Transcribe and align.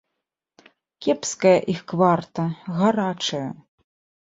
Кепская 1.07 1.51
іх 1.75 1.85
кварта, 1.93 2.49
гарачая. 2.81 3.47